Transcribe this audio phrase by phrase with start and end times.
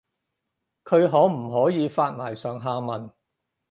[0.83, 3.11] 佢可唔可以發埋上下文